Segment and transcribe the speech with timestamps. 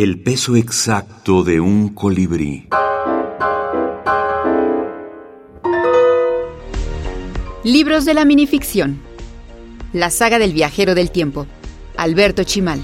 [0.00, 2.68] El peso exacto de un colibrí.
[7.64, 9.00] Libros de la minificción.
[9.92, 11.48] La saga del viajero del tiempo.
[11.96, 12.80] Alberto Chimal.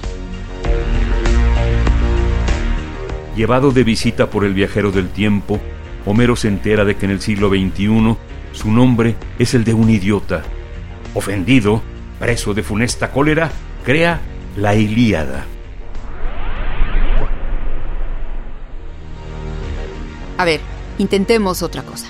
[3.37, 5.61] Llevado de visita por el viajero del tiempo,
[6.05, 8.17] Homero se entera de que en el siglo XXI
[8.51, 10.43] su nombre es el de un idiota.
[11.13, 11.81] Ofendido,
[12.19, 13.51] preso de funesta cólera,
[13.85, 14.19] crea
[14.57, 15.45] la Ilíada.
[20.37, 20.59] A ver,
[20.97, 22.07] intentemos otra cosa.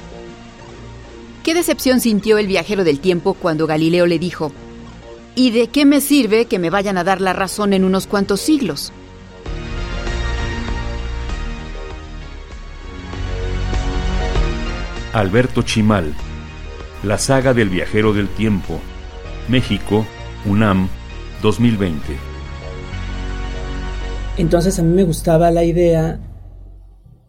[1.43, 4.51] ¿Qué decepción sintió el viajero del tiempo cuando Galileo le dijo,
[5.35, 8.41] ¿y de qué me sirve que me vayan a dar la razón en unos cuantos
[8.41, 8.91] siglos?
[15.13, 16.13] Alberto Chimal,
[17.03, 18.79] La saga del viajero del tiempo,
[19.47, 20.05] México,
[20.45, 20.89] UNAM,
[21.41, 22.17] 2020.
[24.37, 26.19] Entonces a mí me gustaba la idea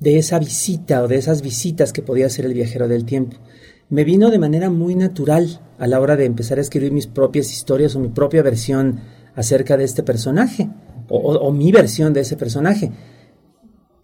[0.00, 3.36] de esa visita o de esas visitas que podía hacer el viajero del tiempo.
[3.88, 7.52] Me vino de manera muy natural a la hora de empezar a escribir mis propias
[7.52, 9.00] historias o mi propia versión
[9.34, 10.68] acerca de este personaje
[11.08, 12.90] o, mi versión de ese personaje.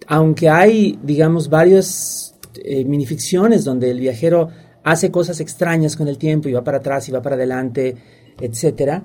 [0.06, 4.50] Aunque hay, digamos, varias eh, minificciones donde el viajero
[4.84, 7.96] hace cosas extrañas con el tiempo y va para atrás y va para adelante,
[8.40, 9.02] etc.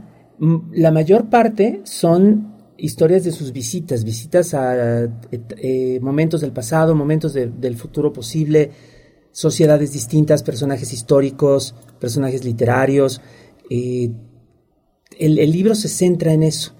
[0.74, 6.96] La mayor parte son historias de sus visitas, visitas a eh, eh, momentos del pasado,
[6.96, 8.72] momentos del futuro posible,
[9.32, 13.22] sociedades distintas, personajes históricos, personajes literarios.
[13.70, 16.77] el libro se centra en eso